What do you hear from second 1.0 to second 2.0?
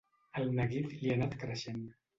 ha anat creixent.